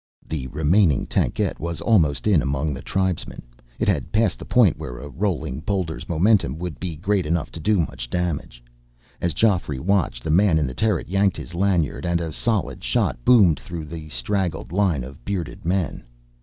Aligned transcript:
The 0.27 0.47
remaining 0.47 1.05
tankette 1.05 1.59
was 1.59 1.79
almost 1.79 2.25
in 2.25 2.41
among 2.41 2.73
the 2.73 2.81
tribesmen. 2.81 3.43
It 3.77 3.87
had 3.87 4.11
passed 4.11 4.39
the 4.39 4.45
point 4.45 4.79
where 4.79 4.97
a 4.97 5.07
rolling 5.07 5.59
boulder's 5.59 6.09
momentum 6.09 6.57
would 6.57 6.79
be 6.79 6.95
great 6.95 7.27
enough 7.27 7.51
to 7.51 7.59
do 7.59 7.79
much 7.81 8.09
damage. 8.09 8.63
As 9.21 9.35
Geoffrey 9.35 9.77
watched, 9.77 10.23
the 10.23 10.31
man 10.31 10.57
in 10.57 10.65
the 10.65 10.73
turret 10.73 11.07
yanked 11.07 11.37
his 11.37 11.53
lanyard, 11.53 12.03
and 12.03 12.19
a 12.19 12.31
solid 12.31 12.83
shot 12.83 13.23
boomed 13.23 13.59
through 13.59 13.85
the 13.85 14.09
straggled 14.09 14.71
line 14.71 15.03
of 15.03 15.23
bearded 15.23 15.65
men. 15.65 16.03